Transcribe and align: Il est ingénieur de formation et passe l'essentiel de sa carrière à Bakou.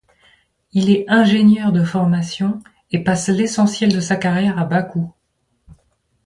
Il 0.73 0.89
est 0.89 1.05
ingénieur 1.09 1.71
de 1.71 1.83
formation 1.83 2.57
et 2.89 3.03
passe 3.03 3.27
l'essentiel 3.27 3.93
de 3.93 3.99
sa 3.99 4.15
carrière 4.15 4.57
à 4.57 4.65
Bakou. 4.65 5.13